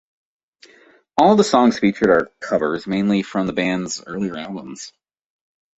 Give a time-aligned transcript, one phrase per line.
[1.15, 4.93] All of the songs featured are covers mainly from the band's early albums.